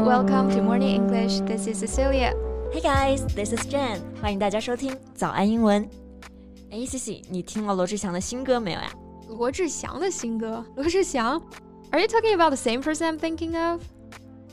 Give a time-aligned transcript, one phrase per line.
[0.00, 1.40] everyone, welcome to Morning English.
[1.40, 2.32] This is Cecilia.
[2.72, 4.00] Hey guys, this is Jen.
[4.20, 5.86] 欢迎大家收听早安英文。
[6.70, 8.90] 哎，C C，你听了罗志祥的新歌没有呀？
[9.28, 11.40] 罗志祥的新歌，罗志祥
[11.90, 13.82] ？Are you talking about the same person I'm thinking of?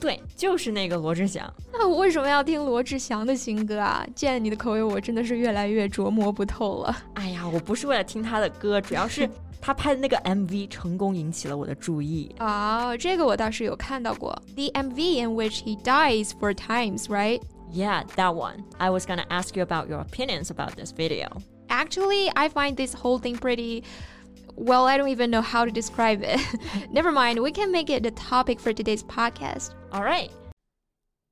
[0.02, 1.52] 对，就是那个罗志祥。
[1.72, 4.06] 那我为什么要听罗志祥的新歌啊？
[4.14, 6.96] 见你的口味，我真的是越来越琢磨不透了。
[7.14, 9.30] 哎呀，我不是为了听他的歌，主要是
[9.61, 12.35] 他拍的那个 MV 成功引起了我的注意。
[12.39, 14.37] 啊，这个我倒是有看到过。
[14.57, 17.41] The MV in which he dies four times, right?
[17.73, 18.65] Yeah, that one.
[18.79, 21.29] I was gonna ask you about your opinions about this video.
[21.69, 23.85] Actually, I find this whole thing pretty
[24.55, 26.39] well, I don't even know how to describe it.
[26.93, 29.71] Never mind, we can make it the topic for today's podcast.
[29.93, 30.31] All right.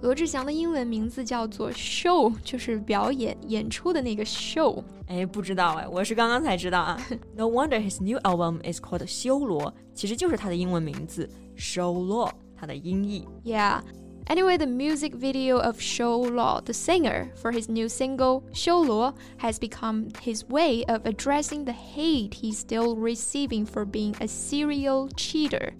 [0.00, 4.82] 罗志祥的英文名字叫做 show，就是表演、演出的那个 show。
[5.08, 7.00] 哎，不知道哎，我是刚刚才知道啊。
[7.34, 13.26] no wonder his new album is called 修罗，其实就是他的英文名字修罗，它的音译。
[13.44, 13.80] Yeah.
[14.26, 19.14] Anyway, the music video of Show Lo, the singer, for his new single, Shou Luo,
[19.38, 25.08] has become his way of addressing the hate he's still receiving for being a serial
[25.16, 25.72] cheater.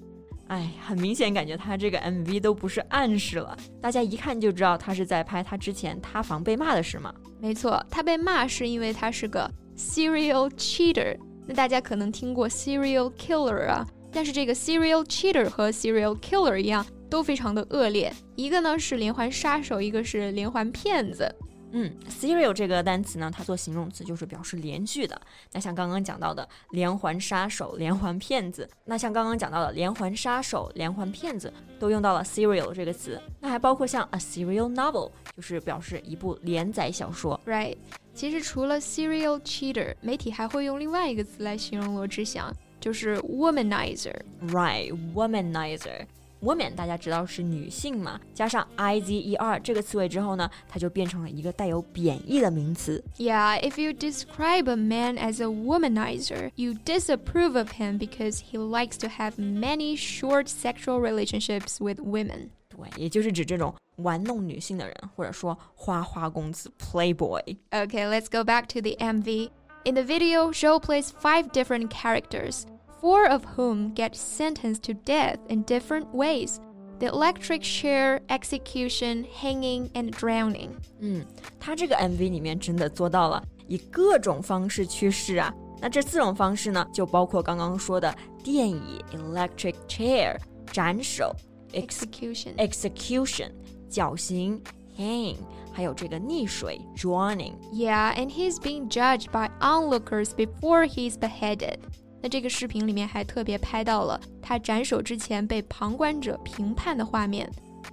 [0.48, 7.14] 哎，很明显感觉他这个 MV 都不是暗示了，大家一看就知道他是在拍他之前塌房被骂的事嘛。
[7.40, 11.16] 没错，他被骂是因为他是个 serial cheater。
[11.46, 18.12] 那大家可能听过 serial killer 啊，但是这个 serial cheater 和 serial killer 一样，都非常的恶劣。
[18.34, 21.30] 一个呢是连环杀手，一个是连环骗子。
[21.72, 25.20] 嗯，serial 这个单词呢，它做形容词就是表示连续的。
[25.52, 33.20] 那像刚刚讲到的连环杀手、连环骗子，那像刚刚讲到的连环杀手、连环骗子，都用到了 serial 这个词。
[33.40, 37.38] 那还包括像 a serial novel，就是表示一部连载小说。
[37.46, 37.76] Right，
[38.14, 42.50] 其实除了 serial cheater，媒体还会用另外一个词来形容罗志祥，
[42.80, 44.16] 就是 womanizer。
[44.48, 46.06] Right，womanizer。
[46.41, 53.01] woman 大家知道是女性嘛，加上 i z e r 这个词尾之后呢，它就变成了一个带有贬义的名词。
[53.17, 58.97] Yeah, if you describe a man as a womanizer, you disapprove of him because he likes
[58.99, 62.49] to have many short sexual relationships with women.
[62.67, 69.49] 对，也就是指这种玩弄女性的人，或者说花花公子 playboy。Okay, let's go back to the MV.
[69.85, 72.63] In the video, Show plays five different characters
[73.01, 76.59] four of whom get sentenced to death in different ways.
[76.99, 80.69] The electric chair, execution, hanging, and drowning.
[80.99, 81.25] 嗯，
[81.59, 85.53] 他这个 MV 里面真的做到了以各种方式去世啊。
[85.81, 90.37] 那这四种方式呢，就包括刚刚说的电椅 （electric chair）、
[90.71, 91.35] 斩首
[91.73, 93.49] （execution）、execution、
[93.89, 94.61] 绞刑
[94.97, 95.35] （hang），
[95.73, 101.79] 还有这个溺水 （drowning）。Yeah, and he's being judged by onlookers before he's beheaded.
[102.22, 107.50] 那这个视频里面还特别拍到了他斩首之前被旁观者评判的画面。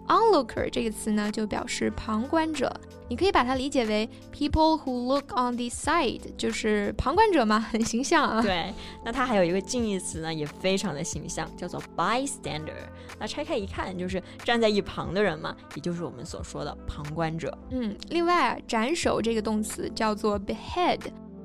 [0.07, 2.71] Onlooker 这个词呢，就表示旁观者，
[3.09, 8.41] 你可以把它理解为 people who look on the side，就是旁观者嘛，很形象啊。
[8.41, 12.73] 对，那它还有一个近义词呢，也非常的形象，叫做 bystander。
[13.17, 17.57] 那拆开一看，就是站在一旁的人嘛，也就是我们所说的旁观者。
[17.71, 20.99] 嗯，另外啊，斩首这个动词叫做 behead。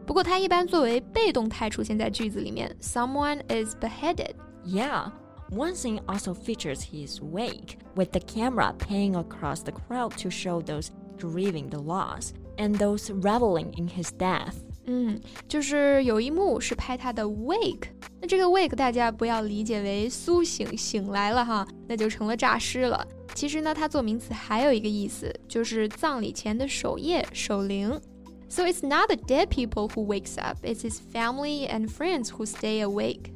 [0.09, 4.34] 不过它一般作为被动态出现在句子里面，someone is beheaded.
[4.66, 5.12] Yeah.
[5.52, 10.59] One scene also features his wake, with the camera panning across the crowd to show
[10.59, 14.56] those grieving the loss and those reveling in his death.
[14.88, 23.06] 嗯，就是有一幕是拍他的 wake，那这个 wake 大家不要理解为苏醒醒来了哈，那就成了诈尸了。
[23.36, 28.00] 其实呢，它做名词还有一个意思，就是葬礼前的守夜守灵。
[28.50, 32.44] So it's not the dead people who wakes up, it's his family and friends who
[32.44, 33.32] stay awake.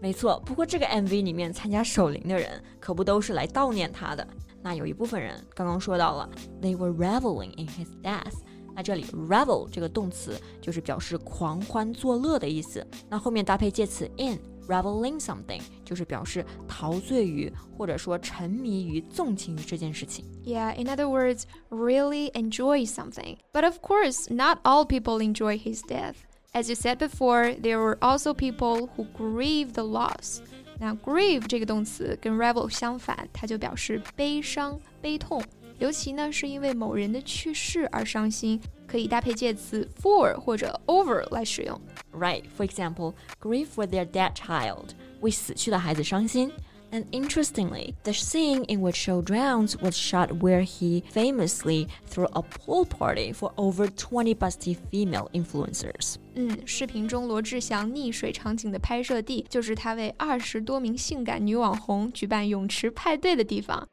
[0.00, 4.26] 没错，不过这个 MV 里面参加守灵的人可不都是来悼念他的。
[4.60, 6.28] 那有一部分人刚刚说到了
[6.60, 8.34] ，they were reveling in his death。
[8.74, 12.84] 那这里 revel 这个动词就是表示狂欢作乐的意思。
[13.08, 14.38] 那后面搭配介词 in。
[14.67, 20.25] reveling something 就是表示陶醉于或者说沉迷于纵情于这件事情。
[20.45, 23.37] Yeah, in other words, really enjoy something.
[23.53, 26.15] But of course, not all people enjoy his death.
[26.53, 30.39] As you said before, there were also people who grieve the loss.
[30.79, 35.43] 那 grieve 这个动词跟 revel 相反，它就表示悲伤、悲痛。
[35.79, 38.59] 尤其呢，是因为某人的去世而伤心。
[38.87, 41.77] 可以搭配介词 for 或者 over 来使用。
[42.11, 44.89] Right, for example, grieve for their dead child，
[45.21, 46.51] 为死去的孩子伤心。
[46.89, 52.85] And interestingly, the scene in which Show drowns was shot where he famously threw a pool
[52.85, 56.15] party for over 20 busty female influencers.
[56.35, 63.85] 嗯，视频中罗志祥溺水场景的拍摄地，就是他为二十多名性感女网红举办泳池派对的地方。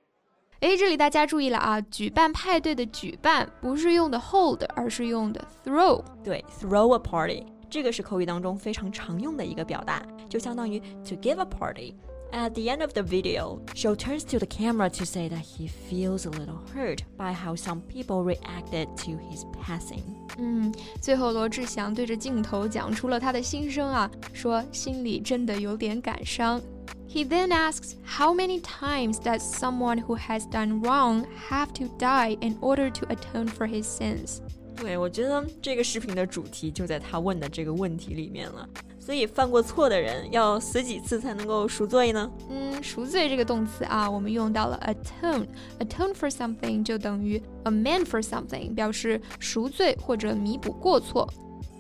[0.61, 6.00] 诶，这里大家注意了啊，举办派对的举办不是用的 hold，而是用的 throw。
[6.23, 14.38] 对，throw a party， 这个是口语当中非常常用的一个表达，就相当于 to give a party。At the end of the video, Show turns to
[14.38, 18.88] the camera to say that he feels a little hurt by how some people reacted
[19.05, 20.03] to his passing.
[20.37, 26.61] 嗯，最后罗志祥对着镜头讲出了他的心声啊，说心里真的有点感伤。
[27.09, 32.56] He then asks how many times does someone who has done wrong have to die in
[32.61, 34.41] order to atone for his sins?
[34.81, 38.68] 对，我觉得这个视频的主题就在他问的这个问题里面了。
[39.00, 42.30] 所以犯过错的人要死几次才能够赎罪呢？
[42.50, 45.48] 嗯，赎罪这个动词啊，我们用到了 atone。
[45.80, 51.28] atone for something 就等于 amend for something，表示赎罪或者弥补过错。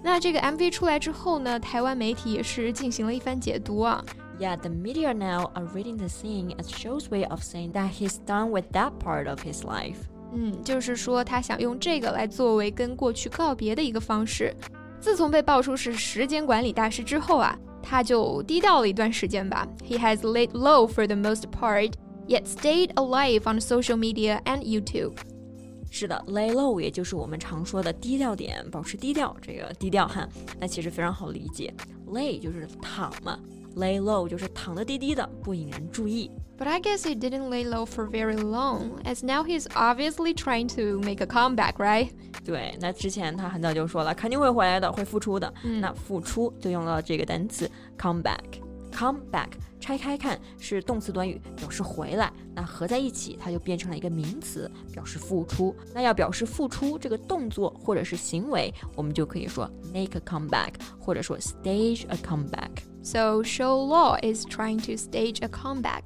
[0.01, 4.03] 那这个 MV 出来之后呢，台湾媒体也是进行了一番解读啊。
[4.39, 8.49] Yeah, the media now are reading the scene as Show's way of saying that he's done
[8.49, 9.97] with that part of his life.
[10.33, 14.53] 嗯，就是说他想用这个来作为跟过去告别的一个方式。
[14.99, 19.67] 自从被爆出是时间管理大师之后啊，他就低调了一段时间吧。
[19.87, 21.93] He has laid low for the most part,
[22.27, 25.13] yet stayed alive on social media and YouTube.
[25.89, 29.35] 是的，lay low 也就是我们常说的低调点，保持低调。
[29.41, 30.27] 这个低调哈，
[30.59, 31.73] 那其实非常好理解。
[32.07, 33.39] lay 就是躺嘛
[33.77, 36.29] ，lay low 就是躺得低低的，不引人注意。
[36.59, 40.99] But I guess he didn't lay low for very long, as now he's obviously trying to
[40.99, 42.09] make a comeback, right?
[42.45, 45.53] 对，那之前他很早就说了，肯定会回来的，会复出的。
[45.63, 48.59] 嗯、那复出就用到这个单词 comeback。
[48.91, 49.47] comeback
[49.79, 52.29] 拆开看是动词短语，表示回来。
[52.53, 55.73] 那合在一起，它就变成了一个名词，表示付出。
[55.93, 62.83] 那要表示付出这个动作或者是行为，我们就可以说 make a comeback，或者说 stage a comeback。
[63.01, 66.03] So Show Lo is trying to stage a comeback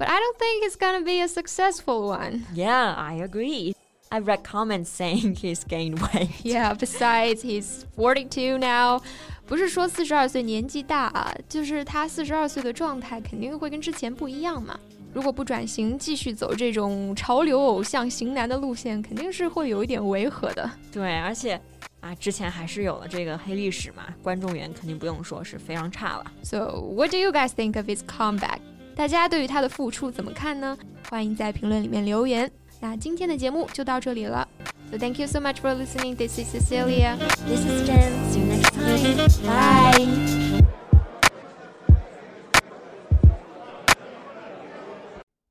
[0.00, 2.44] But I don't think it's gonna be a successful one.
[2.54, 3.74] Yeah, I agree.
[4.10, 6.30] I've read comments saying he's gained weight.
[6.44, 9.00] Yeah, besides he's 42 now.
[9.46, 14.78] 不是说四十二岁年纪大啊，就是他四十二岁的状态肯定会跟之前不一样嘛。
[15.14, 20.70] 如果不转型，继续走这种潮流偶像型男的路线，肯定是会有一点违和的。
[20.92, 21.60] 对，而且
[22.00, 26.32] 啊，之前还是有了这个黑历史嘛，观众缘肯定不用说，是非常差了。
[26.42, 28.58] So what do you guys think of his comeback？
[28.95, 30.77] 大家对于他的付出怎么看呢？
[31.09, 32.49] 欢迎在评论里面留言。
[32.79, 34.47] 那今天的节目就到这里了。
[34.91, 36.15] So thank you so much for listening.
[36.15, 37.17] This is Cecilia.
[37.47, 38.11] This is Jen.
[38.31, 38.97] See you next time.
[39.45, 40.65] Bye.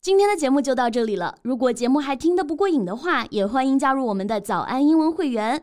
[0.03, 1.37] 今天的节目就到这里了。
[1.43, 5.63] 如果节目还听得不过瘾的话，也欢迎加入我们的早安英文会员。